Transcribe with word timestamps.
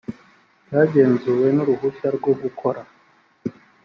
cyagenzuwe 0.65 1.47
n 1.55 1.57
uruhushya 1.63 2.07
rwo 2.17 2.31
gukora 2.41 2.81